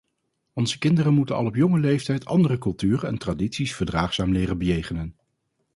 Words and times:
Onze 0.53 0.79
kinderen 0.79 1.13
moeten 1.13 1.35
al 1.35 1.45
op 1.45 1.55
jonge 1.55 1.79
leeftijd 1.79 2.25
andere 2.25 2.57
culturen 2.57 3.09
en 3.09 3.17
tradities 3.17 3.75
verdraagzaam 3.75 4.31
leren 4.31 4.57
bejegenen. 4.57 5.15